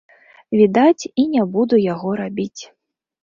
Відаць, 0.59 1.03
і 1.23 1.27
не 1.35 1.43
буду 1.57 1.75
яго 1.93 2.15
рабіць. 2.21 2.61